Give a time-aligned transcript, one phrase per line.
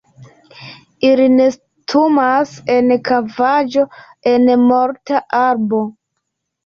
[1.09, 3.87] Ili nestumas en kavaĵo
[4.35, 5.83] en morta arbo.